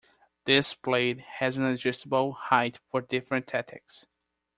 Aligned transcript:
This 0.45 0.73
blade 0.73 1.19
has 1.19 1.59
an 1.59 1.63
adjustable 1.65 2.33
height 2.33 2.79
for 2.89 3.01
different 3.01 3.45
tactics. 3.45 4.07